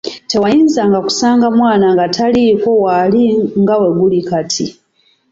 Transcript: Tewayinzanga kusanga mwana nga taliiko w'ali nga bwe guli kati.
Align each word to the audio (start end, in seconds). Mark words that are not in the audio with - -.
Tewayinzanga 0.29 0.97
kusanga 1.05 1.45
mwana 1.57 1.85
nga 1.93 2.05
taliiko 2.15 2.69
w'ali 2.83 3.23
nga 3.61 3.75
bwe 3.79 3.89
guli 3.97 4.19
kati. 4.29 4.65